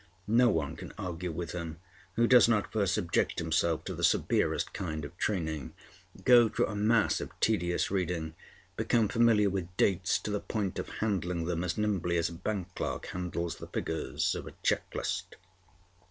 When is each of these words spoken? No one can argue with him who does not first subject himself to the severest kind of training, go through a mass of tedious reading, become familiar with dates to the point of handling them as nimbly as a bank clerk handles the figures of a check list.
No 0.25 0.49
one 0.49 0.75
can 0.75 0.91
argue 0.97 1.31
with 1.31 1.51
him 1.51 1.77
who 2.15 2.25
does 2.25 2.49
not 2.49 2.73
first 2.73 2.95
subject 2.95 3.37
himself 3.37 3.83
to 3.83 3.93
the 3.93 4.03
severest 4.03 4.73
kind 4.73 5.05
of 5.05 5.15
training, 5.19 5.75
go 6.25 6.49
through 6.49 6.65
a 6.65 6.75
mass 6.75 7.21
of 7.21 7.29
tedious 7.39 7.91
reading, 7.91 8.33
become 8.75 9.09
familiar 9.09 9.51
with 9.51 9.77
dates 9.77 10.17
to 10.17 10.31
the 10.31 10.39
point 10.39 10.79
of 10.79 10.89
handling 11.01 11.45
them 11.45 11.63
as 11.63 11.77
nimbly 11.77 12.17
as 12.17 12.29
a 12.29 12.33
bank 12.33 12.73
clerk 12.73 13.05
handles 13.13 13.57
the 13.57 13.67
figures 13.67 14.33
of 14.33 14.47
a 14.47 14.55
check 14.63 14.85
list. 14.95 15.35